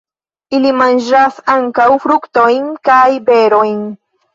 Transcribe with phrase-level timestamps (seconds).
[0.59, 3.83] Ili manĝas ankaŭ fruktojn kaj berojn.